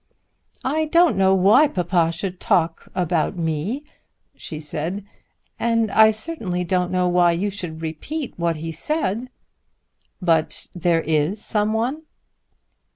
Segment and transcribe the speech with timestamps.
[0.65, 3.83] "I don't know why papa should talk about me,"
[4.35, 5.05] she said,
[5.59, 9.29] "and I certainly don't know why you should repeat what he said."
[10.19, 12.01] "But there is some one?"